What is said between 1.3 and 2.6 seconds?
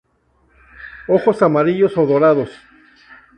amarillos o dorados.